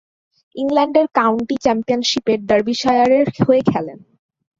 [0.55, 3.99] ইংল্যান্ডের কাউন্টি চ্যাম্পিয়নশীপে ডার্বিশায়ারের হয়ে খেলেন।